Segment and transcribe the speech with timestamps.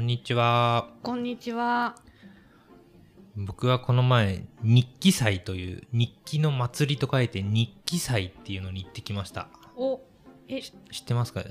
[0.00, 0.88] こんにちは。
[1.02, 1.94] こんにちは。
[3.36, 9.48] 僕はこの前、日記祭という、日記の祭りと書いて日記祭っていうのに行ってきました。
[9.76, 10.00] お、
[10.48, 10.72] え、知
[11.02, 11.44] ってますか？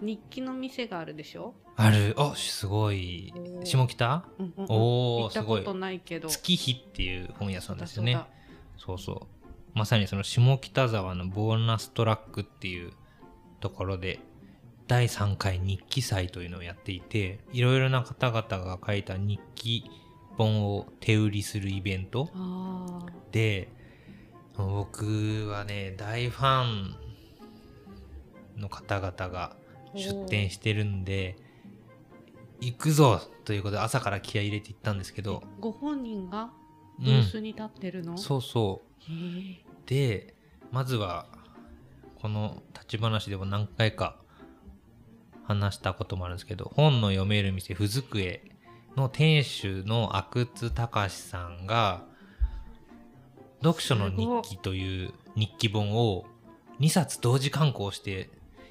[0.00, 1.52] 日記の店があるでしょ？
[1.76, 2.14] ある。
[2.16, 3.34] あ、すごい
[3.64, 4.24] 下北？
[4.38, 6.30] うんうんうんおー行ったことないけど。
[6.30, 8.18] 月日っていう本屋さんですよね。
[8.78, 9.28] そうそ
[9.74, 9.78] う。
[9.78, 12.94] まさにその下北沢のボーナストラックっていう
[13.60, 14.20] ところで、
[14.86, 19.90] 第3回日記祭というのをやっていて、いろいろな方々が書いた日記
[20.36, 23.68] 本を手売りするイベントあで、
[24.56, 26.96] 僕はね、大ファン
[28.56, 29.56] の方々が
[29.94, 31.36] 出店してるんで、
[32.60, 35.24] 行くぞということで朝から気合い入れて行ったんですけあ。
[35.24, 36.50] ど、えご本人が
[36.98, 39.12] うんブースに立ってるの、そうそう。
[39.12, 39.14] へ
[39.60, 40.34] えで
[40.70, 41.26] まずは
[42.16, 44.16] この立ち話でも何回か
[45.44, 48.42] 話したこともあるんですけど本の読める店ふずくえ
[48.96, 52.02] の店主の阿久津隆さんが
[53.62, 56.24] 読書の日記という日記本を
[56.80, 58.30] 2冊同時刊行して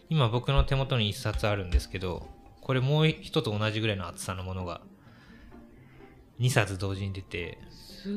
[0.10, 2.28] 今僕の手元に1冊あるんですけど
[2.62, 4.82] これもう一つ同じぐらいの厚さのものが
[6.40, 7.60] 2冊同時に出て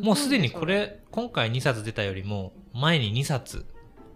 [0.02, 3.66] もうすでにこれ今回2冊出たよりも前に2冊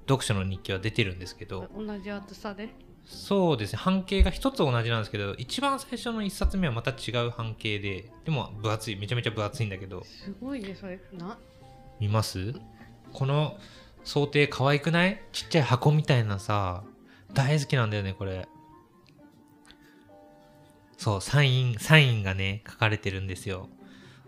[0.09, 2.69] 読書の日記は出てるんですけど同じ厚さで？
[3.13, 3.79] そうですね。
[3.79, 10.05] 半径が1つ同じなんですけど一番最初の1冊目はまた違う半径ででも分厚いめちゃめちゃ分厚いんだけど。
[10.05, 11.01] すごいねそれ。
[11.13, 11.37] な？
[11.99, 12.55] 見ます？
[13.13, 13.59] この
[14.05, 15.21] 想定可愛くない？
[15.33, 16.85] ちっちゃい箱みたいなさ
[17.35, 18.49] 大好きなんだよねこれ。
[20.97, 23.69] そうサインサインがね書かれてるんですよ。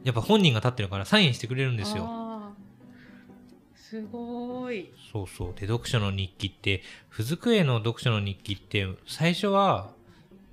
[0.04, 2.04] やっぱ本人が立ってるからサインしてくれるんですよ
[3.92, 5.54] すごいそうそう。
[5.54, 9.90] で、読書の日記って、ふずくえの読書の日記って、最初は、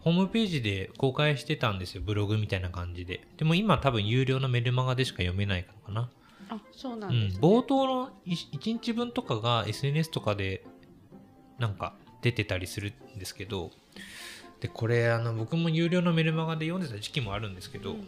[0.01, 2.01] ホームページで公開してたんですよ。
[2.05, 3.25] ブログみたいな感じで。
[3.37, 6.09] でも今多分有料のメルマガでしか読めないのかな。
[6.49, 7.27] あそうなうんん。
[7.27, 10.65] です、ね冒頭の1日分とかが SNS とかで、
[11.59, 13.71] なんか出てたりするんですけど、
[14.59, 18.07] で、これ、あの、僕も有料のメルマガで読んでた時期もあるんですけど、うん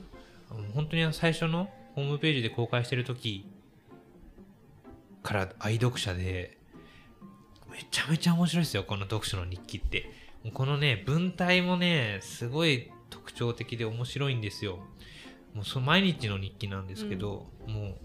[0.75, 3.45] 本当に最初のホームページで公開してる時
[5.23, 6.57] から愛読者で
[7.71, 10.11] めちゃめちゃ面白いですよこの読書の日記って。
[10.53, 14.79] このね文体もねすごい特徴的で面白いんですよ。
[15.53, 17.95] もうその毎日の日記なんですけど、もう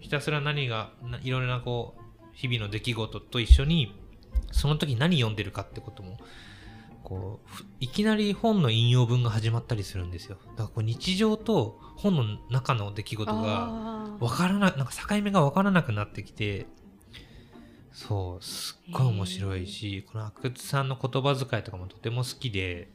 [0.00, 2.02] ひたすら何がないろいろなこう
[2.32, 3.94] 日々の出来事と一緒に
[4.52, 6.16] その時何読んでるかってことも
[7.02, 10.38] こうふいきなり本の引用文が始まったりするんですよ。
[10.56, 14.24] だからこう日常と本の中の出来事があー。
[14.24, 16.66] わからななんか境目が分からなくなってきて
[17.92, 22.90] そうすっごい面白いしこの阿久津さんの言葉遣いとかもとても好きで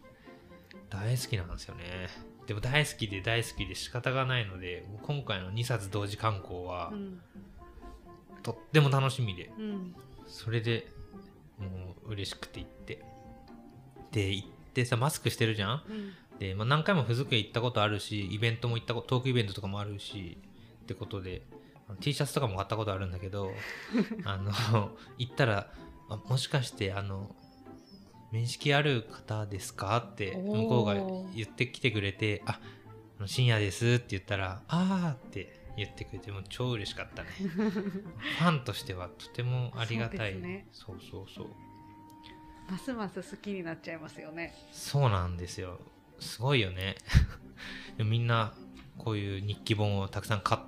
[0.90, 1.84] 大好きなんですよね。
[2.48, 7.22] でも大好きで大好きで仕方がないので今回の2冊同時刊行はうん。
[8.44, 9.52] とっても楽しみで。
[9.58, 9.96] うん。
[10.28, 10.88] それで
[11.58, 13.04] もう嬉しくて行って
[14.18, 15.84] で行ってさマスクしてるじゃん？
[15.90, 16.14] うん。
[16.40, 20.38] で、まあ、何回もふずくへ行ったことあるしイベントも行ったことトークイベントとかもあるし
[20.84, 21.42] ってことで
[22.00, 23.52] T シャツとかも買ったことあるんだけど
[24.26, 24.52] あの
[25.18, 25.72] 行ったら
[26.10, 27.36] あもしかしてあの
[28.32, 29.98] 面識ある方ですか？
[29.98, 30.96] って向こうが
[31.36, 32.60] 言ってきてくれてあ
[33.26, 37.30] 深夜ですって言ったらああって言ってくれてもう超嬉しかったね。
[37.40, 40.34] ファンとしてはとてもありがたい。
[40.34, 40.68] そうね。
[40.72, 41.48] そうそうそう
[42.70, 45.80] ますます好きになっちゃいますよねそうなんですよ。
[46.20, 46.96] すごいよね。
[47.98, 48.54] みんな
[48.98, 50.62] こういう日記本をたくさん買っ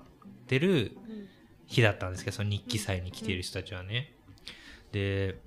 [0.48, 1.30] てるうん
[1.70, 4.12] 日だったんですけど、その日記祭に来ている人たちはね。
[4.92, 5.40] で、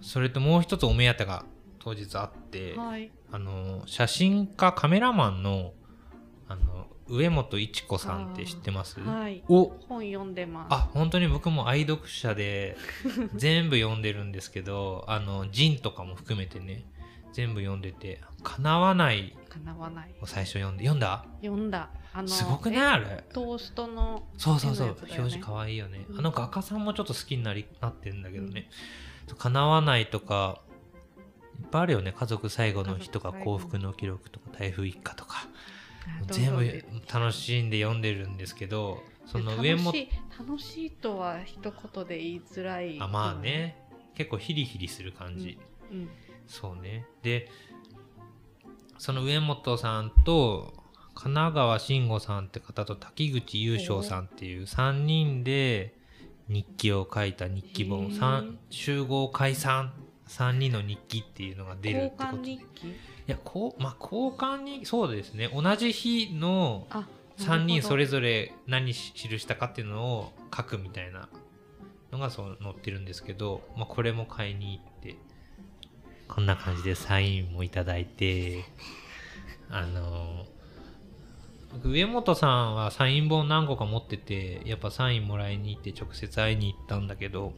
[0.00, 1.44] それともう一つお目当てが
[1.80, 5.74] 当日あって、はいあの、写真家、カメラマンの、
[6.48, 8.98] あの、上本一子さんって知ってます？
[9.00, 9.42] はい。
[9.48, 9.66] お。
[9.88, 10.74] 本読んでます。
[10.74, 12.76] あ本当に僕も愛読者で
[13.34, 16.84] 全部読んでるんですけどあのジンとかも含めてね
[17.32, 21.24] 全部読んでて「叶わない叶わない」を最初読んで読んだ？
[21.42, 21.90] 読んだ。
[22.14, 23.24] あのすごくないえあれ？
[23.32, 25.18] トーストのそうそうそう、絵のやつだよね。
[25.18, 26.06] 表示かわいいよね。
[26.08, 26.18] うん。
[26.20, 28.70] あの画家さんもちょっと好きになりなってるんだけどね
[29.36, 30.60] 「叶わない」とか
[31.60, 32.12] いっぱいあるよね。
[32.12, 35.48] 家族最後の日とか幸福の記録とか台風一過とか
[36.26, 39.92] 全部楽しんで読んでるんですけどその上も
[40.38, 42.98] 楽しいとは一言で言いづらい。
[43.00, 43.78] あまあね。
[44.14, 45.58] 結構ヒリヒリする感じ、
[45.90, 46.08] うん
[46.46, 47.06] そうね。
[47.22, 47.48] で、
[48.98, 50.74] その上本さんと、
[51.14, 55.94] 神奈川慎吾さんって方と滝口優勝さんっていう3人で
[56.48, 58.10] 日記を書いた日記本、
[58.70, 59.92] 集合解散。
[60.28, 62.42] 3人の日記っていうのが出るって交こと
[63.26, 65.48] いやこうまあ交換にそうですね。
[65.52, 67.06] 同じ日のあ
[67.38, 71.28] 3人それぞぞれ何し記したかっていうのを書くみたいな
[72.12, 75.16] のがそう載ってるんですけど、まあ、これも買いに行って
[76.28, 78.64] こんな感じでサインもいただいて
[79.68, 80.46] あの
[81.72, 87.52] 僕上本さんはサイン本何個か持っててやっぱサインもらいに行って直接会いに行ったんだけど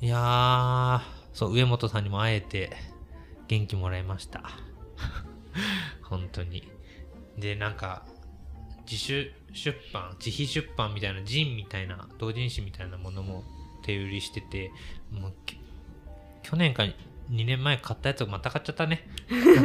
[0.00, 1.00] いやー
[1.32, 2.72] そう上本さんにも会えて
[3.48, 4.42] 元気もらいました。
[6.02, 6.70] 本当に。
[7.36, 8.06] でなんか
[8.84, 13.44] 自主出版自費出版みたいなジンみたいな同人誌みたいなものも
[13.82, 14.70] 手売りしてて
[15.10, 15.34] もう
[16.42, 16.94] 去年か2
[17.44, 19.06] 年前買ったやつをまた買っちゃったね。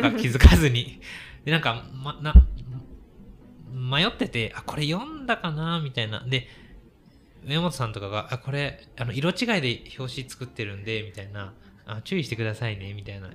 [0.02, 1.02] なんか気づかずに。
[1.46, 2.34] でなんか、ま、な
[3.72, 6.24] 迷っててあこれ読んだかなみたいな。
[6.26, 6.48] で
[7.46, 11.54] 上本さんとかがあこれあの色違いで表紙作ってるんでみたいな。
[11.86, 13.30] あ注意してくださいねみたいな。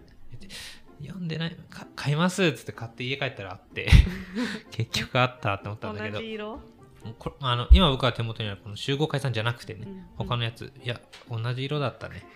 [1.01, 3.89] 読んでないか買いますっつって買って家帰ったらあって
[4.73, 6.19] 結局あったって思ったんだけど。
[6.19, 6.61] 同じ色、
[7.19, 10.05] こあの今僕は手元にあるこの集合解散じゃなくてね、うん。
[10.17, 11.01] 他のやついや
[11.31, 12.27] 同じ色だったね。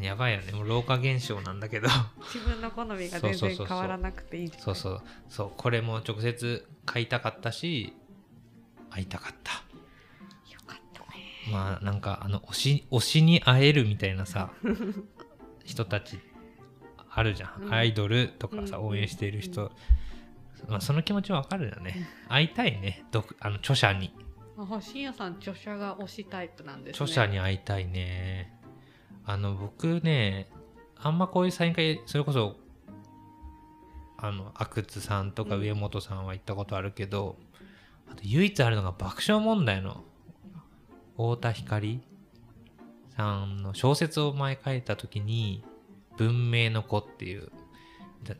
[0.00, 0.52] やばいよね。
[0.52, 1.88] もう老化現象なんだけど。
[2.22, 4.52] 自分の好みが全然変わらなくていい？
[4.58, 5.02] そうそう。
[5.28, 7.92] そうこれも直接買いたかったし
[8.90, 9.52] 会いたかった。
[10.52, 11.08] よかったね。
[11.52, 14.50] まあなんかあの推し推しに会えるみたいなさ
[15.64, 16.18] 人たち
[17.20, 17.72] あるじゃん、うん。
[17.72, 18.86] アイドルとかさうん。
[18.88, 19.70] 応援している人、
[20.68, 22.08] まあ、その気持ちはわかるよね。
[22.28, 23.04] 会いたいね。
[23.12, 24.12] 読あの著者に。
[24.56, 27.04] あ深夜さん著者が推しタイプなんですね。
[27.04, 28.58] 著者に会いたいね。
[29.24, 30.48] あの僕ね
[30.96, 32.56] あんまこういうサイン会それこそ
[34.18, 35.62] あの阿久津さんとかうん。
[35.62, 37.36] 上本さんは行ったことあるけど、
[38.10, 40.02] あと唯一あるのが爆笑問題の
[41.16, 42.00] 太田光
[43.16, 45.62] さんの小説を前書いた時に
[46.20, 47.50] 「文明の子」っていう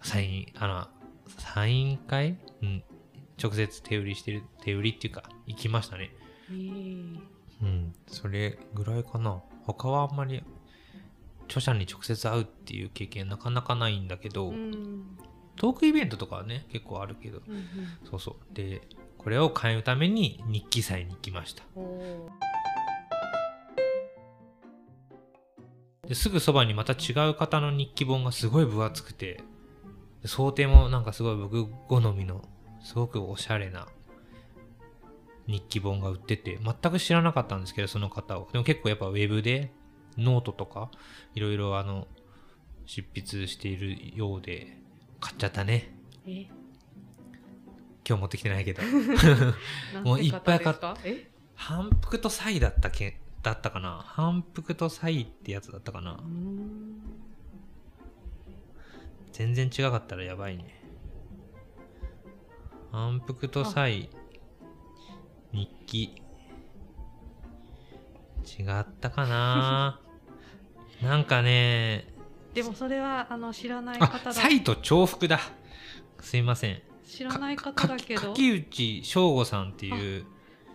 [0.02, 0.88] サインあの
[1.38, 2.84] サイン会、うん、
[3.42, 6.10] 直接手売りしてる手売りっていうか行きましたね。
[6.50, 7.20] へー
[7.62, 9.42] うん、それぐらいかな。
[9.64, 10.42] 他はあんまり
[11.44, 15.18] 著者に直接会うっていう経験なかなかないんだけど、うん。
[15.56, 17.64] トークイベントとかはね、結構あるけど、うんうん。
[18.08, 18.54] そうそう。
[18.54, 18.82] で、
[19.18, 21.64] これを買うために日記祭に行きました。
[26.10, 29.44] ですぐそばにまた違う方の日記本がすごい分厚くて、
[30.22, 32.42] で想定もなんかすごい僕好みの、
[32.82, 33.86] すごくおしゃれな
[35.46, 38.48] 日記本が売ってて、全く知らなかったんですけど、その方を。
[38.50, 39.70] でも結構やっぱウェブで
[40.18, 40.90] ノートとか、
[41.36, 42.08] いろいろあの、
[42.86, 44.78] 執筆しているようで、
[45.20, 45.94] 買っちゃったね。
[46.26, 46.48] え？
[48.04, 48.82] 今日持ってきてないけど。
[50.02, 51.30] もうていっぱい買っ方ですかえ？
[51.54, 56.20] 反復とサイだったけ、だったかな反復とサイってやつだったかな
[59.32, 60.78] 全然違かったらやばいね。
[62.92, 64.10] 反復と際、
[65.52, 66.22] 日記。
[68.58, 70.00] 違ったかな
[71.02, 72.12] なんかね、
[72.52, 75.40] でもそれはあの知らないあ、方だ際と重複だ。
[76.20, 76.82] すいません。
[77.06, 80.26] 知らない方かだけど柿内翔吾さんっていう、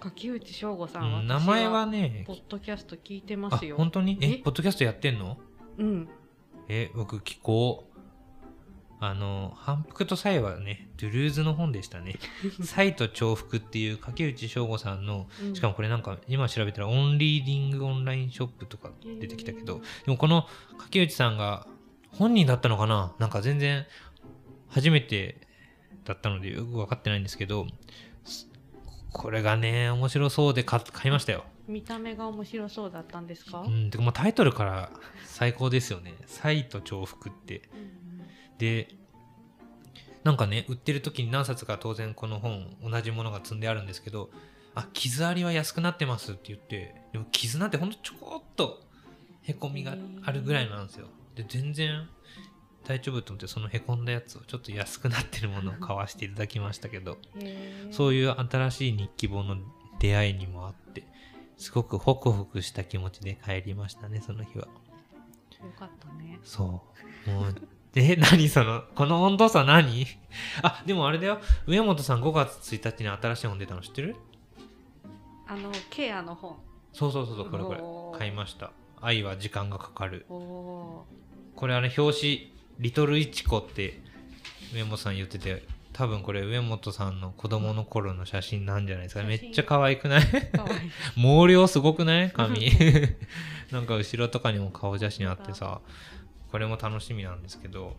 [0.10, 4.18] 柿内翔吾さうん名前はねポ、ッドキャスト聞いてまあすよ、本当に？
[4.22, 4.38] ええ？
[4.38, 5.38] ポッドキャストやってんの？
[5.77, 6.10] うん。
[6.68, 7.96] え、僕聞こう。
[9.01, 12.15] あの、反復と際はね、ドゥルーズの本でしたね。
[12.63, 15.56] 際と重複っていう柿内翔吾さんの、うん。
[15.56, 21.68] しかもこれなんか今調べたらオンリーディングオンラインショップとか出てきたけど、でもこの柿内さんが
[22.12, 23.13] 本人だったのかな？
[23.20, 23.86] なんか全然
[24.70, 25.41] 初めて
[26.06, 27.74] だったのでよく分かってないんですけど、す
[29.17, 31.45] これがね、面白そうで買買いましたよ。
[31.67, 34.91] 見た目が面白そうだったんですか、うん、てかまあタイトルから
[35.25, 36.13] 最高ですよね。
[36.27, 37.69] 際と重複って。
[37.74, 37.95] うん
[38.57, 38.88] で
[40.24, 44.29] なんかね売ってる時に何冊か当然この本同じものが積んであるんですけど
[44.74, 48.81] あ傷ありは安くなってますって言ってでも傷なんてほんとちょこっと
[49.43, 52.07] へこみがあるぐらいなんですよで全然
[52.86, 57.18] 大丈夫と思ってそのへこんだやつをちょっと安くなってるものを買わせていただきましたけど
[57.92, 59.58] そういう新しい日記本の
[60.00, 61.04] 出会いにもあって
[61.58, 64.68] すごくホクホクした気持ちで帰りましたねその日は
[65.65, 66.84] よかったねそ
[67.27, 67.30] う。
[67.30, 67.56] もう、
[67.96, 68.50] え、何？
[68.50, 70.06] その、この温度差何？
[70.62, 71.39] あ、でもあれだよ。
[71.65, 74.15] 上本さん5月1日に新しい本出たの知ってる？
[75.48, 76.58] あのケアの本
[76.94, 77.74] そうそうそうそう、これこ
[78.13, 78.20] れ。
[78.20, 78.72] 買いました。
[79.01, 80.25] 愛は時間がかかる。
[80.27, 81.06] こ
[81.68, 84.00] れあれ、表紙、リトルイチコって
[84.74, 85.63] 上本さん言ってて、
[85.94, 89.24] 多分これ上本さんの子供の頃の写真なんじゃないですか。
[89.24, 90.22] めっちゃ可愛くない？
[91.15, 92.32] 毛量すごくない？
[92.32, 92.70] 髪。
[93.72, 95.82] なんか後ろとかにも顔写真あってさ
[96.51, 97.96] これも楽しみなんですけど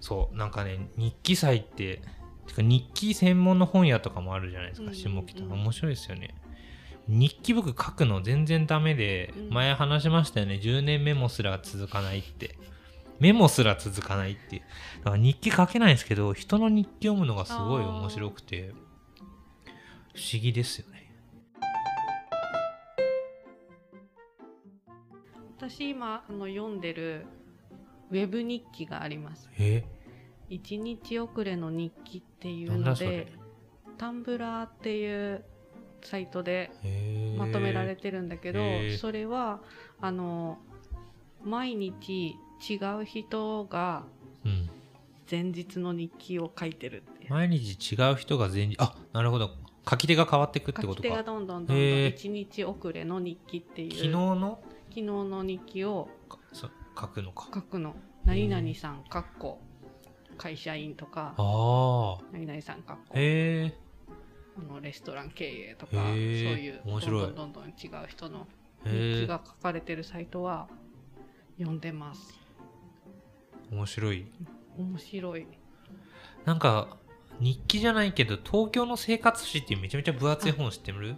[0.00, 2.02] そうなんかね日記祭って
[2.46, 5.42] てか日記専門の本屋とかもあるじゃないですか下北。
[5.44, 6.34] 面白いですよね。
[7.08, 9.50] 日記僕書くの全然ダメでうん。
[9.50, 10.60] 前話しましたよね。
[10.62, 12.56] 10年メモすら続かないって
[13.20, 14.62] メモすら続かないって
[15.04, 18.72] だから日記書けないんですけど人の日記読むのがすごい面白くて
[20.14, 21.00] 不思議ですよね。
[25.56, 27.26] 私今あの読んでる
[28.10, 29.48] ウェブ日記があります。
[29.58, 29.84] え
[30.48, 33.32] ？1日遅れの日記っていうんので
[33.98, 35.44] タンブラーっていう
[36.02, 36.70] サイトで
[37.38, 38.60] まとめられてるんだけど、
[38.98, 39.60] それは
[40.00, 40.58] あの
[41.44, 42.34] 毎日
[42.68, 44.04] 違う人が
[44.44, 44.70] うん。
[45.30, 49.50] 前日の日記を書いてるって毎日違う人が前日あなるほど。
[49.88, 52.14] 書き手が変わっていくって書き手がどんどんどんどんへー。
[52.14, 53.90] 1日遅れの日記っていう。
[53.92, 54.58] 昨日の？
[54.88, 57.48] 昨日の日記をかそ書くのか。
[57.54, 57.94] 書くの。
[58.24, 59.60] 何々さんかっこ
[60.36, 61.34] 会社員とか。
[61.36, 63.14] ああ何々さんかっこ。
[63.14, 63.78] へえ
[64.58, 66.16] あのレストラン経営とかへそうー
[66.58, 67.20] いう面白い。
[67.22, 68.48] どんどんどんどん違う人の
[68.84, 70.66] 日へえ記が書かれてるサイトは
[71.56, 72.36] 読んでます
[73.70, 74.26] 面白い。
[74.78, 75.46] 面白い。
[76.44, 76.96] なんか
[77.38, 81.16] 日記じゃないけど東京の生活史っていうめちゃめちゃ分厚い本知ってる？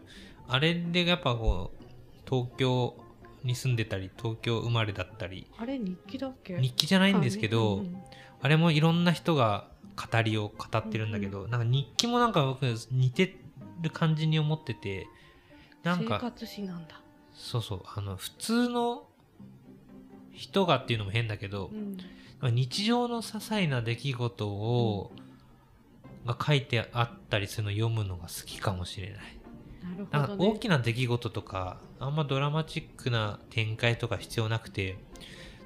[0.49, 0.59] あ。
[0.59, 1.85] れでやっぱこう
[2.29, 2.97] 東京
[3.45, 5.47] に住んでたり東京生まれだったり。
[5.59, 6.61] あれ日記だっけ？
[6.61, 7.97] 日記じゃないんですけど、あうんうん。
[8.41, 13.37] あれもいろんな人が語りを語ってるんだけど、なんか日記もなんか僕似て
[13.81, 15.07] る感じに思ってて
[15.83, 17.01] なん生か活史なんだ、
[17.35, 17.83] そうそう。
[17.95, 19.07] あの普通の
[20.33, 21.99] 人がっていうのも変だけどう、ん、
[22.51, 25.13] 日常の些細な出来事を、
[26.27, 29.43] が書いてあったりするのを読むのが好きかもしれない。
[30.11, 34.97] なるね大きな出来事とかあんまドラマチックな展開とか必要なくて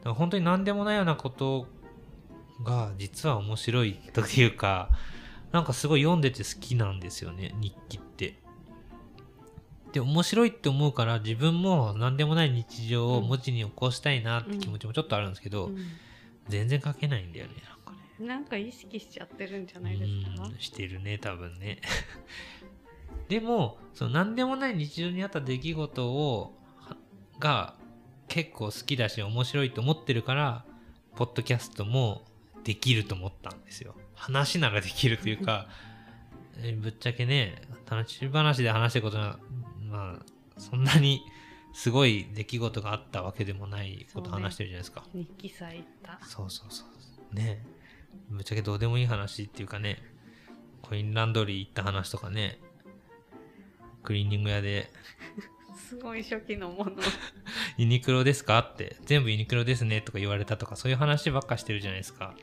[0.04, 1.66] なんか本当に何でもないようなこと
[2.64, 4.88] が実は面白いというか
[5.52, 8.38] なんかすごい読んでて好きなんですよね日記って。
[9.92, 15.70] で面白いって思うから自分も何でもない日常を文字に起こしたいなって気持ちもちょっとあるんですけど、う
[16.48, 18.24] 全然書けないんだよねなんかね。
[18.24, 20.46] ん、なんか意識しちゃってるんじゃないですか？
[20.46, 21.80] うんしてるね多分ね。
[23.28, 26.96] でもその何でもない日常にあった出来事をは
[27.38, 27.74] が
[28.28, 30.64] 結構好きだし面白いと思ってるから
[31.16, 32.24] ポッドキャストも
[32.64, 33.94] できると思ったんですよ。
[34.14, 35.68] 話ならできるというか
[36.58, 39.38] えぶっちゃけね楽し話で話してることは
[39.80, 41.22] まあそんなに
[41.76, 45.04] すごい出来事があったわけでもないこと話してるじゃないですか。
[45.12, 46.26] 日記さえ行った。
[46.26, 46.86] そうそうそ
[47.30, 47.34] う。
[47.34, 47.62] ね。
[48.30, 49.98] ぶっちゃけどうでもいい話っていうかね、
[50.80, 52.58] コインランドリー行った話とかね、
[54.02, 54.90] クリーニング屋で。
[55.76, 56.92] すごい初期のもの。
[57.76, 62.24] ユニクロですかって、全部ユニクロですねとか言われたとか、そういう話ばっかしてるじゃないですか。
[62.24, 62.36] はい。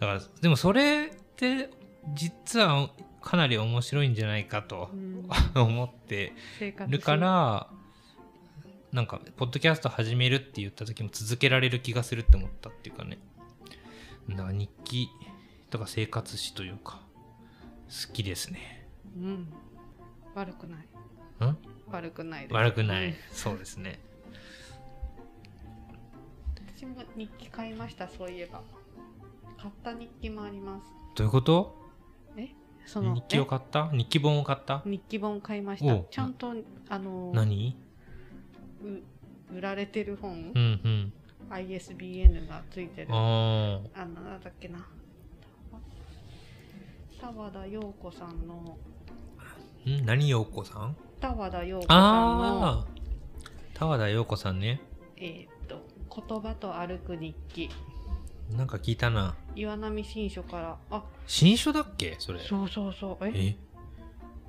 [0.00, 1.70] だから、でもそれって
[2.14, 2.90] 実は
[3.22, 5.30] かなり面白いんじゃないかとうん。
[5.54, 6.32] 思って
[6.88, 7.70] るから、
[8.92, 13.18] なんか、ポッドキャスト始めるって言った時も続けられる気がするって思ったっていうかね。
[14.30, 15.08] だから日記
[15.70, 17.00] とか生活史というか、
[17.88, 18.86] 好きですね。
[19.16, 19.52] うん。
[20.34, 20.80] 悪くない。
[21.46, 21.56] ん？
[21.90, 23.06] 悪くない悪くない。
[23.06, 23.14] うん。
[23.32, 24.00] そうですね。
[26.76, 28.62] 私も日記買いましたそういえば。
[29.58, 30.84] 買った日記もあります。
[31.16, 31.84] どういうこと？
[32.84, 33.88] その日記を買った？
[33.90, 34.82] 日記本を買った？
[34.86, 34.90] え？
[34.90, 35.98] 日記本買いました。
[36.10, 36.54] ちゃんと
[36.88, 37.76] あの何？
[37.80, 37.85] う
[39.52, 41.12] 売られてる本、うんうん。
[41.50, 43.08] ISBN がついてる。
[43.10, 44.86] ああのなんだっけな。
[47.20, 48.76] 田和田陽子さんの。
[49.38, 49.88] あ。
[49.88, 50.04] ん？
[50.04, 50.96] 何陽子さん？
[51.20, 52.84] 田和田陽子さんの。
[53.74, 54.80] 田和田陽子さんね。
[55.16, 55.86] えーっと
[56.28, 57.70] 言葉と歩く日記。
[58.56, 59.34] なんか聞いたな。
[59.54, 60.76] 岩波新書から。
[60.90, 61.04] あ。
[61.26, 62.16] 新書だっけ？
[62.18, 62.40] それ。
[62.40, 63.26] そうそうそう。
[63.26, 63.30] え？
[63.34, 63.56] え？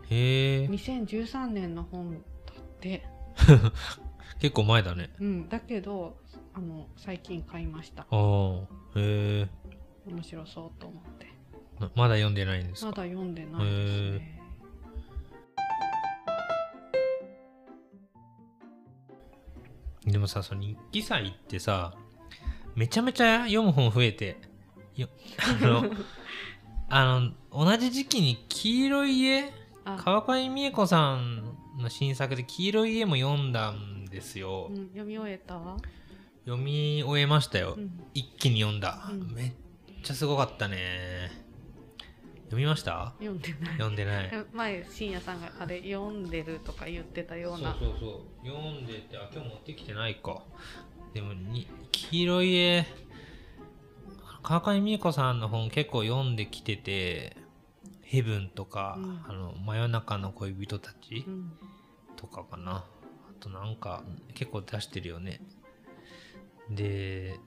[0.10, 0.68] へえ。
[0.68, 3.04] 2013年の本だって
[4.40, 5.10] 結構前だね。
[5.20, 6.18] うんだけど
[6.54, 8.62] あの最近買いましたああ。
[8.96, 9.48] へえ。
[10.08, 11.28] 面白そうと思って
[11.80, 14.38] なまだ読んでないんですまかだ読んでないですね
[20.12, 21.94] でもさ、その日記祭ってさ、
[22.76, 24.38] めちゃめちゃ読む本増えて、
[24.96, 25.10] よ
[25.62, 25.84] あの、
[26.90, 27.20] あ
[27.52, 29.54] の、同じ時期に黄色い家、
[29.84, 34.68] あ、川上美恵子さんの新作で黄色い家も読んだんですよ。
[34.70, 35.60] うん、読み終えた？
[36.46, 37.76] 読み終えましたよ。
[37.78, 38.04] うん。
[38.14, 39.34] 一気に読んだ、うん。
[39.34, 39.52] めっ
[40.04, 41.46] ちゃすごかったね。
[42.46, 43.14] 読みました？
[43.20, 43.72] 読んでない。
[43.74, 44.32] 読んでない。
[44.54, 47.74] 前深夜さんがあれ読んでるとか言ってたような。
[47.78, 48.48] そうそうそう。
[48.48, 50.42] 読んでてあ今日持ってきてないか。
[51.14, 52.86] でもに黄色い絵。
[54.44, 57.36] 川上美恵子さんの本結構読んできてて
[58.04, 59.22] 「ヘブン」とか、うん。
[59.28, 61.52] あの「真夜中の恋人たちう」ん。
[62.16, 62.72] とかかな。
[62.78, 62.97] あ
[63.40, 64.04] となんか
[64.34, 65.42] 結構出してるよね。
[66.70, 67.40] で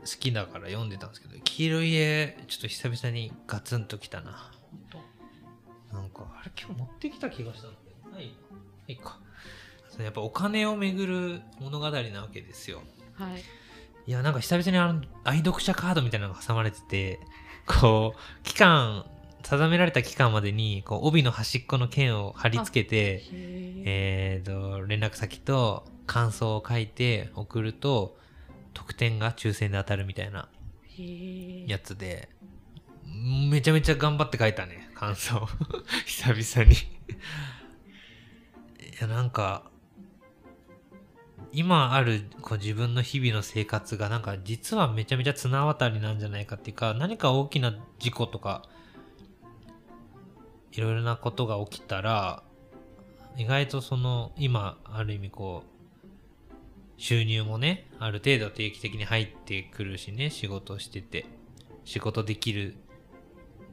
[0.00, 4.50] 好きだから読んでたんですけど黄色い絵ちょっと久々にガツンときたな。
[5.92, 8.16] なんかあれ今日持ってきた気がしたんだけど。
[8.16, 8.34] ない
[8.88, 9.18] ないか。
[9.98, 12.82] やっぱお金をめぐる物語なわけですよ。
[13.14, 13.42] はい。
[14.06, 17.20] いやなんか久々にあの愛読者カードみたいなのが挟まれてて
[17.66, 19.06] こう期間
[19.44, 23.22] 定められた期間までにこう帯の端っこの剣を貼り付けてへえ
[23.86, 28.16] えー、と連絡先と感想を書いて送ると
[28.72, 30.48] 得点が抽選で当たるみたいな
[31.66, 32.28] やつで
[33.50, 35.46] めちゃめちゃ頑張って書いたね感想。
[36.06, 36.76] 久々に。
[36.76, 36.86] い
[39.00, 39.70] やなんか
[41.52, 48.62] 今あるこう自分の日々の生活がなんか実はめちゃめちゃ綱渡りなんじゃないかっていうか何か大きな事故とか
[50.76, 52.42] いろいろなことが起きたら
[53.36, 55.74] 意外とその今ある意味こう
[56.96, 61.26] 収入もねある程度定期的に入ってくるしね仕事をしてて
[61.84, 62.76] 仕事できる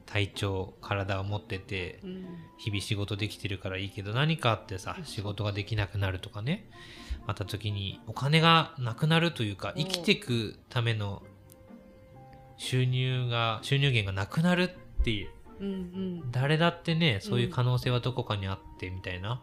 [0.06, 2.26] 体調体を持っててうん。
[2.58, 6.68] 日々仕事できてるからいいけど何かあってさ仕事ができなくなるとかね
[7.26, 11.22] あった時にお金がなくなるというかお生きていくための
[12.56, 15.30] 収入が収入源がなくなるっていう
[15.60, 16.30] うんうん。
[16.30, 19.42] 誰だってねそういう可能性はどこかにあってみたいな,、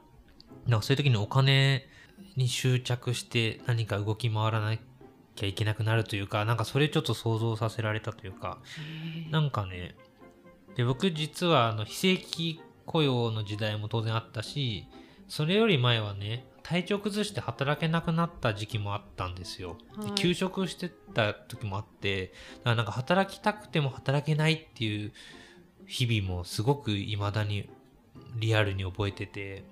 [0.68, 1.88] なんかそういう時にお金
[2.36, 4.78] に執着して何か動き回らな
[5.36, 8.60] きゃいけなくなるというかなんかそれちょっと想像させられたというか。
[9.32, 9.96] なんかね
[10.76, 14.88] で僕実はあの非正規雇用の時代も当然あったし
[15.28, 19.78] それより前はね体調崩して働けなくなった時期もあったんですよ。
[19.98, 20.12] ではい。
[20.16, 25.12] 休職してた時もあってだからなんか働きたくても働けないっていう
[25.90, 27.68] 日々もすごく未だに
[28.36, 29.64] リアルに覚えてて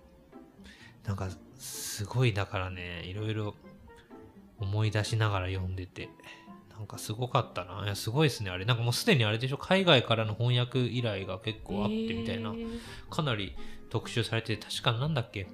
[1.05, 3.53] なんかすごいだからねいろいろ
[4.59, 6.09] 思い出しながら読んでて
[6.75, 7.83] なんかすごかったな。
[7.85, 8.65] いやすごいですねあれ。
[8.65, 9.57] なんかもうすでにあれでしょ？
[9.57, 12.53] 海外からの翻訳依頼が結構あってみたいな。
[13.09, 13.55] かなり
[13.89, 15.47] 特集されてて確かなんだっけ？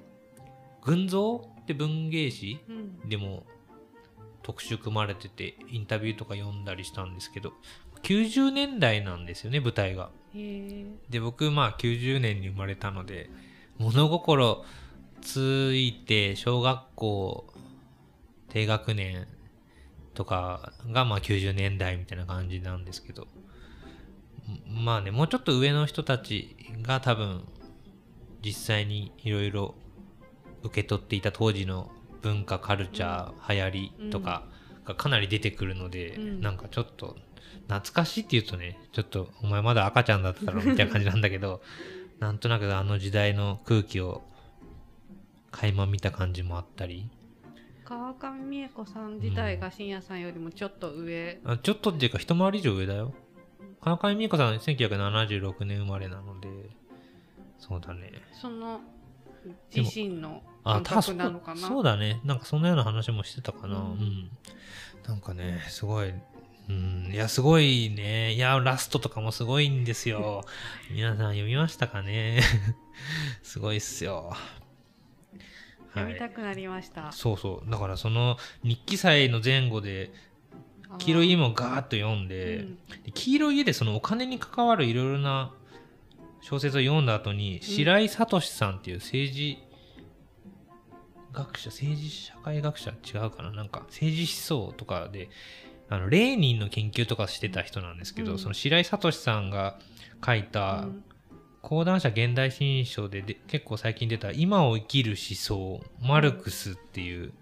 [0.82, 3.08] 群像って文芸誌うん。
[3.08, 3.44] でも
[4.42, 7.54] 特集組まれててインタビューとか読んだりしたんですけど
[8.04, 10.10] 90年代なんですよね舞台が。
[11.10, 13.30] で僕まあ90年に生まれたので
[13.78, 14.64] 物心
[15.20, 17.46] ついて小学校
[18.48, 19.26] 低学年
[20.14, 23.26] とかがまあ90年代みたいな感じなんですけど。
[24.46, 27.44] んまあねもうちょっと上の人たちが多分
[28.44, 29.74] 実際にいろいろ
[30.62, 31.90] 受け取っていた当時の
[32.20, 34.44] 文化カルチャー、流行りとか
[34.84, 36.40] がかなり出てくるので、うん。
[36.40, 37.16] なんかちょっと
[37.68, 41.62] 懐かしいって言うとねちょっとお前まだ赤ちゃんだったろみたいな感じなんだけど
[42.20, 44.22] なんとなくあの時代の空気を
[45.50, 47.08] 垣間見た感じもあったり。
[47.84, 53.12] 川上美恵子さん自体が深夜さんよりもちょっと上、あちょっとっていうか一回り以上上だよ。
[53.82, 56.48] 川上美恵子さんは1976年生まれなので
[57.58, 58.10] そうだね。
[58.32, 58.80] その
[59.74, 61.60] 自身のあ感覚なのかな？
[61.60, 62.22] そうだね。
[62.24, 63.76] なんかそんなような話もしてたかな。
[63.76, 64.30] ううんん、
[65.06, 66.14] なんかねすごい
[66.68, 67.10] うん。
[67.12, 68.32] いやすごいね。
[68.32, 70.44] いやラストとかもすごいんですよ。
[70.90, 72.40] 皆さん読みましたかね？
[73.42, 74.32] すごいっすよ。
[75.94, 77.70] 読みたくなりました、そうそう。
[77.70, 80.12] だからその日記祭の前後で
[80.98, 82.78] 黄色い家もガーッと読んで、うん。
[83.04, 85.52] で黄色い家でそのお金に関わるいろいろな
[86.40, 89.58] 小説を読んだ後に、白井聡さんっていう政治
[91.32, 92.90] 学者政治社会学者？
[92.90, 93.50] 違うかな？
[93.52, 95.30] なんか政治思想とかで
[95.88, 98.38] あのレーニンの研究とかしてた人なんですけど、うん。
[98.38, 99.78] その白井聡さんが
[100.24, 101.04] 書いたうん。
[101.64, 107.32] 講談社現代新書でで結構最近出た「今を生きる思想マルクス」っていう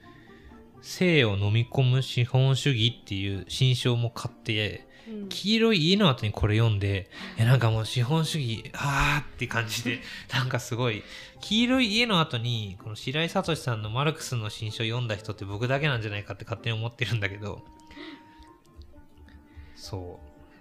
[0.80, 5.28] 性を飲み込む資本主義っていう新書も買ってうん。
[5.28, 9.98] 黄色い家の後にこれ読んでいやなんかもう資本主義あーって感じで
[10.32, 11.02] なんかすごい
[11.40, 17.64] 黄色い家の後にこの白井聡さんのマルクスの新書読んだ人って僕だけなんじゃないかって勝手に思ってるんだけど
[19.82, 20.20] そ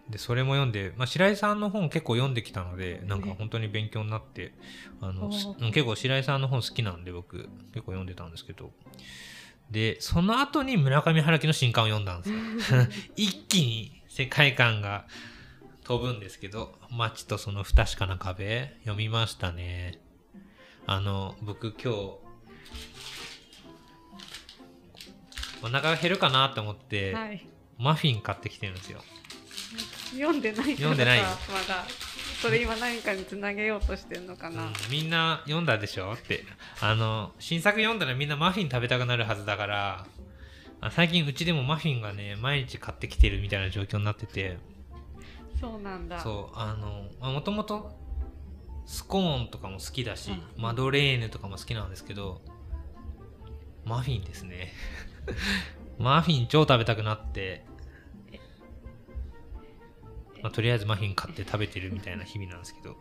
[0.10, 0.12] う。
[0.12, 4.52] でそれも読んで、まあ、白井さんの本結構読んできたのでなんか本当に勉強になって
[5.00, 5.30] あの
[5.72, 7.50] 結構白井さんの本好きなんで僕結
[7.86, 8.72] 構読んでたんですけど。
[9.70, 12.28] でその後に村上春樹の新刊を読んだんで
[12.62, 12.88] すよ。
[13.16, 15.06] 一気に世界観が
[15.86, 20.02] 飛ぶんですけど「街とその不確かな壁」読みましたね。
[20.88, 21.96] あの僕今日
[25.64, 27.48] お腹が減るかなと思って、はい
[27.82, 29.02] マフィン買ってきてるんですよ。
[30.13, 31.86] 読んでないからさ読んでないよまだ。
[32.41, 36.13] それ今何かにつなげようとしてんのかな、うんみんな読んだでしょ？
[36.13, 36.44] って。
[36.82, 40.06] あの新作読んだらみんなマフィン食べたくなるはずだから
[40.82, 44.58] あ最近うちでもマフィンがね毎日買ってきてるみたいな状況になってて。
[45.60, 46.20] そうなんだ。
[46.20, 46.74] そうあ
[47.22, 47.91] のもともと
[48.86, 50.62] スコーンとかも好きだし、うん。
[50.62, 52.41] マドレーヌとかも好きなんですけど
[53.86, 54.74] マフィンですね。
[56.00, 57.63] マフィン超食べたくなって、
[60.42, 62.96] まあ、とりあえずマフィン買って食べてるみたいな日々なんですけど。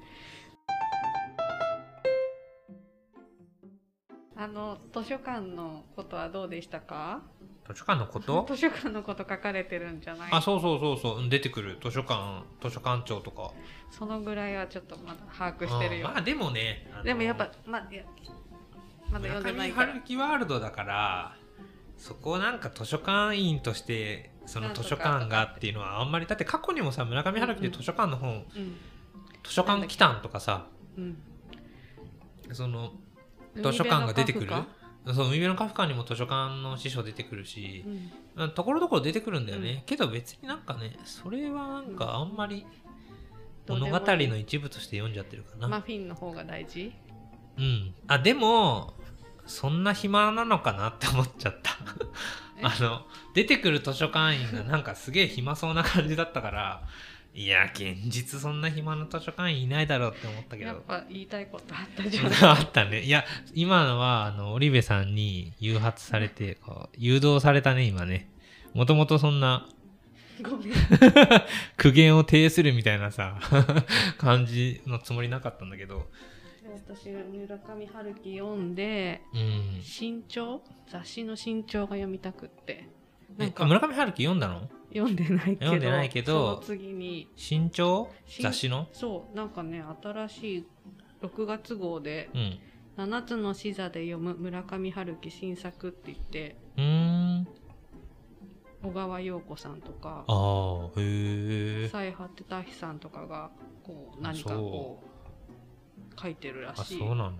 [4.36, 7.20] あの図書館のことはどうでしたか？
[7.68, 8.44] 図書館のこと？
[8.48, 10.28] 図書館のこと書かれてるんじゃない？
[10.32, 11.18] あそうそうそうそう。
[11.18, 13.52] うん出てくる図書館図書館長とか。
[13.90, 16.08] そのぐらいはちょっとまだ把握してるよ。
[16.08, 18.04] あまあでもねあのでもやっぱまいや
[19.10, 19.86] まだ読んでないから。
[19.88, 21.36] 村上春樹ワールドだから
[21.98, 28.76] そこをなんか図書館員としてその図書館がっていうのはあんまりだって過去にもさ村上春樹で図書館の本、うん。
[29.44, 30.66] 図書館来たんとかさ
[30.98, 31.16] うん。
[32.52, 32.92] その
[33.54, 34.46] 図書館が出てくる？
[34.46, 37.84] 海辺のカフそう海辺のカフカにも図書館の師匠出てくるし
[38.36, 38.50] カ、うん。
[38.50, 42.66] ところどころ出てくるんだよね、けど別になんかねそれはなんかあんまり
[43.68, 46.92] 物語の一部として読んじゃってるかな、マフィンの方が大事。
[47.56, 47.94] うん。
[48.08, 48.94] あ、でも、
[49.46, 51.76] そんな暇なのかなって思っちゃった。
[52.60, 56.82] えあの、出てくる図書館員がなんかすげえ暇そうな感じだったから、
[57.32, 60.68] いや、現実そんな暇な図書館員いないだろうって思ったけど。
[60.68, 63.02] やっぱ言いたいことあったじゃん あったね。
[63.02, 68.28] いや、今のは、あの、織部さんに誘発されて、こう、誘導されたね、今ね。
[68.74, 69.68] もともとそんな、
[70.42, 70.72] ごめん
[71.76, 73.38] 苦言を呈するみたいなさ、
[74.18, 76.10] 感じのつもりなかったんだけど、
[76.74, 79.80] 私村上春樹読んでうん。
[79.82, 80.62] 新潮？
[80.88, 82.88] 雑誌の新潮が読みたくって
[83.36, 84.68] なえんか村上春樹読んだの？
[84.92, 88.10] 読んでないけど読んでないけど次に新潮？
[88.26, 88.88] 新雑誌の？
[88.92, 90.66] そうなんかね新しい
[91.22, 92.58] 6月号でうん。
[92.98, 96.56] 「7つの視座で読む村上春樹新作」って言って。
[98.82, 101.84] 小川陽子さんとかああ、へえ。
[101.84, 103.50] 西波手太さんとかが
[103.84, 105.09] こう何かこう
[106.20, 107.32] 書いてるらあ、しいそうなの？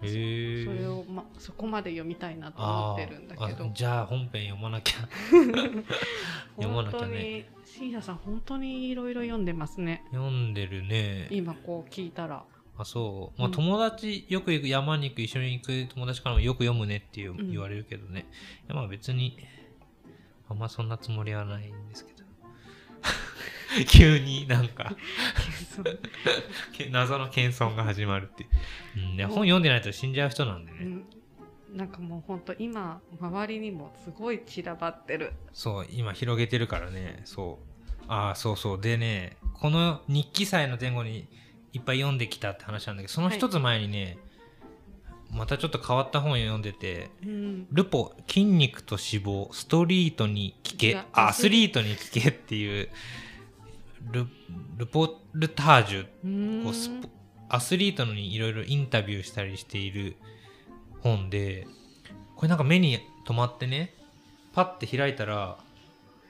[0.00, 0.64] へえ。
[0.64, 5.08] それを、ま、そこまで読みたいなと思あってるんだけーどあじゃあ本編読まなきゃ。
[6.56, 11.28] 読まなきゃね本当に深夜さん本当にいろいろ読んでますね読んでるね。
[11.30, 12.44] 今こう聞いたら
[12.76, 13.40] あ、そう。
[13.40, 18.26] まあうん友達、よく行く山に行く、一緒に行く友達からもよく読むねっていううん言われるけどね。
[18.66, 19.36] いやまあ別に、
[20.48, 22.17] あんまそんなつもりはないんですけど。
[23.88, 24.96] 急になんか
[26.90, 28.50] 謎の謙遜が始まるっていう。
[29.10, 30.78] うん、いや本読んでないと死んじゃう人なんでね。
[30.80, 31.04] うん
[31.74, 37.20] なんかもう本当今周りにもすごい散らばってるそう、今広げてるからね。
[37.24, 38.04] そう。
[38.08, 38.80] ああ、そうそう。
[38.80, 41.28] でね、この日記祭の前後に
[41.74, 44.18] いっぱい読んできたって話なんだけど、その一つ前にね、
[45.30, 52.88] またちょっと変わった本を読んでて、うんルポ、筋肉と脂肪、ストリートに聞けアスリートに聞けっていう、
[54.10, 54.26] ル
[54.76, 56.62] ルポルタージュ。
[56.64, 57.08] こうスポ
[57.50, 60.16] アスリートのにいろいろインタビューしたりしている
[61.00, 61.66] 本で
[62.36, 63.94] これなんか目に留まってね
[64.52, 65.56] パッて開いたら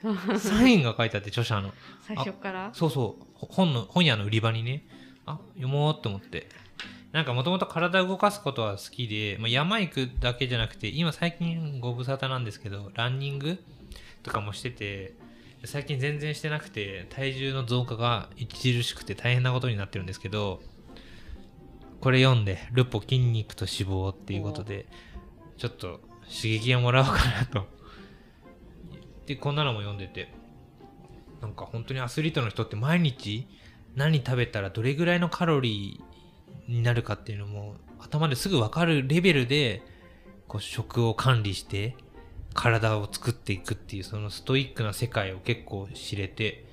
[0.39, 1.73] サインが書いてあって著者の。
[2.07, 2.69] 最初から？
[2.73, 3.25] そうそう。
[3.33, 4.85] ほ本の本屋の売り場にね。
[5.25, 6.47] あ読もうって思って。
[7.11, 13.57] なんかもともと体を動かすことは好きで、まあ、山行くだけじゃなくて今最近ご無沙汰なんですけどランニング
[14.21, 15.15] とかもしてて
[15.65, 20.61] 最近全然してなくて体重の増加が著しくて大変なことになってるんですけど
[21.99, 24.85] これ読んで「ルポ筋肉と脂肪」っていうことで
[25.57, 27.67] ちょっと刺激をもらおうかなと。
[29.25, 30.33] でこんなのも読んでて
[31.41, 33.47] なんか本当にアスリートの人って毎日
[33.95, 39.83] 何食べたらどれぐらいのカロリーになるかっていうのも頭ですぐ分かるレベルで
[40.47, 41.95] こう食を管理して
[42.53, 46.65] 体を作っていくっていうそのストイックな世界を結構知れて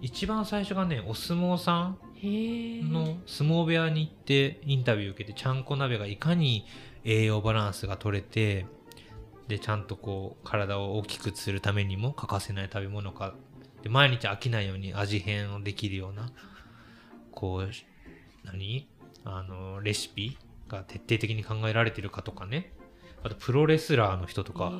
[0.00, 6.66] 一番最初がねお相撲さんの相撲部屋に行ってインタビュー受けてちゃんこ鍋がいかに
[7.04, 8.66] 栄養バランスが取れて
[9.48, 13.34] でちゃんとこう体を大きくするためにも欠かせない食べ物か。
[13.82, 16.30] で毎日飽きないように味変をできるような
[17.30, 17.70] こう
[18.44, 18.88] 何？
[19.24, 20.36] あのレシピ
[20.68, 22.72] が徹底的に考えられてるかとかね
[23.26, 24.70] あとプロレスラーの人とか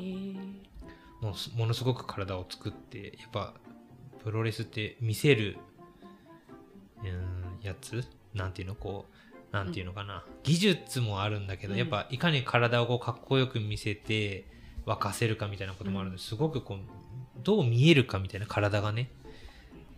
[1.21, 3.55] もものすごく体を作ってやっぱ
[4.23, 5.57] プロレスって見せる
[7.63, 8.05] やつ？
[8.35, 11.79] なんていうのこうなんていうのかな、技術もあるんだけど、うん。
[11.79, 14.45] やっぱいかに体をこうかっこよく見せて
[14.85, 16.23] 沸かせるかみたいなこともあるので、うん。
[16.23, 16.79] すごくこう
[17.43, 19.11] どう見えるかみたいな体がね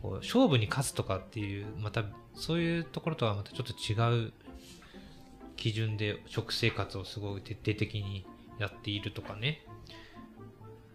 [0.02, 4.32] こう勝負に勝つとかっていうまたそういうところとはまたちょっと違う
[5.56, 8.24] 基準で食生活をすごい徹底的に
[8.58, 9.64] やっているとかね。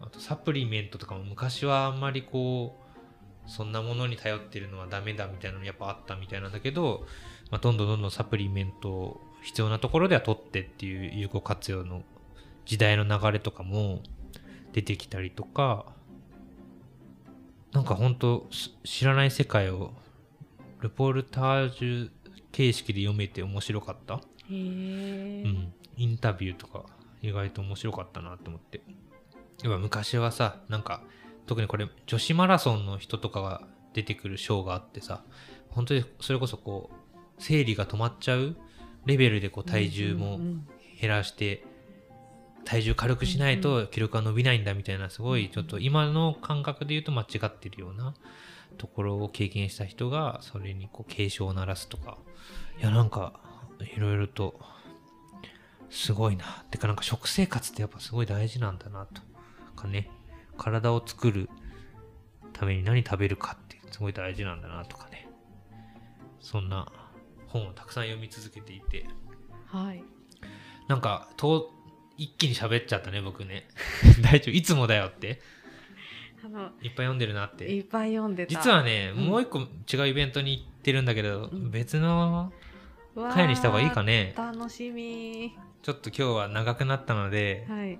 [0.01, 7.05] あとサプリメントとかも昔はあんまりこうそんなものに頼ってるのはダメだみたいなのやっぱあったみたいなんだけど、
[7.51, 12.03] まあ、どんどんどんどんサプリメントを必要なところでは取ってっていう有効活用の
[12.65, 14.01] 時代の流れとかも
[14.71, 15.85] 出てきたりとか
[17.71, 19.93] なんか本当し知らない世界を
[20.79, 22.09] ルポルタージュ
[22.51, 24.19] 形式で読めて面白かった、へ
[24.51, 24.57] え、う
[25.47, 26.83] ん、インタビューとか
[27.23, 28.81] 意外と面白かったなと思って。
[29.63, 31.01] やっぱ昔はさなんか
[31.45, 33.61] 特にこれ女子マラソンの人とかが
[33.93, 35.23] 出てくるショーがあってさ
[35.69, 38.55] 本当にそれこそこう生理が止まっちゃう
[39.05, 40.39] レベルでこう体重も
[40.99, 41.63] 減らして
[42.65, 48.13] 体重軽くしないと記録が伸びないんだみたいなすごいちょっと今の感覚で言うと間違ってるような
[48.77, 52.17] ところを経験した人がそれにこう警鐘を鳴らすとか。
[52.79, 53.39] いやなんか
[53.79, 54.59] いろいろと
[55.93, 56.65] すごいな。
[56.71, 59.21] てかなんか食生活ってやっぱすごい大事なんだなと。
[59.75, 60.09] かね。
[60.57, 61.49] 体を作る
[62.51, 65.29] ために何食べるかってすごい大事なんだなとかね。
[66.39, 66.91] そんな
[67.47, 69.05] 本をたくさん読み続けていて。
[69.67, 70.03] はい。
[70.87, 71.71] なんかと
[72.17, 73.67] 一気に喋っちゃったね僕ね。
[74.21, 74.55] 大丈夫？
[74.55, 75.41] いつもだよって。
[76.43, 77.65] あのいっぱい読んでるなって。
[77.65, 78.49] いっぱい読んでた。
[78.49, 79.25] 実はね、うん。
[79.27, 81.71] もう一個違うイベントに行ってるんだけど、うん。
[81.71, 82.51] 別の
[83.15, 84.33] 回にした方がいいかね。
[84.35, 87.99] 楽しみちょっと今日は長くなったので、はい、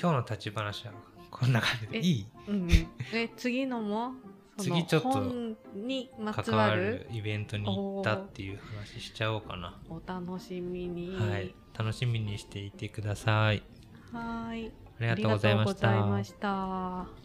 [0.00, 0.92] 今日の立ち話は
[1.28, 1.98] こんな感じで。
[1.98, 2.26] えいい？
[2.46, 2.70] うんうん、
[3.12, 4.12] え次のも？
[4.58, 11.16] 次ちょっと本に関わるイベントに行ったっていう話しちゃおうかな、お楽しみに。
[11.16, 11.52] はい。
[11.76, 13.64] 楽しみにしていてください。
[14.12, 14.70] はい。
[15.00, 15.88] ありがとうございました。
[15.88, 17.23] ありがとうございました